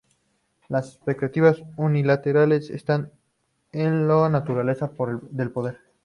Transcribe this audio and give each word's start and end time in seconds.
Las 0.67 0.95
expectativas 0.95 1.61
unilaterales 1.77 2.71
están 2.71 3.11
en 3.71 4.07
la 4.07 4.27
naturaleza 4.29 4.91
del 5.31 5.51
poder. 5.51 5.77